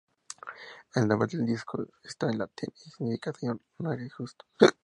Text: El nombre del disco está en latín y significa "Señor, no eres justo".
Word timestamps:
El 0.95 1.07
nombre 1.07 1.27
del 1.31 1.45
disco 1.45 1.85
está 2.03 2.27
en 2.31 2.39
latín 2.39 2.73
y 2.75 2.89
significa 2.89 3.31
"Señor, 3.33 3.59
no 3.77 3.93
eres 3.93 4.11
justo". 4.15 4.45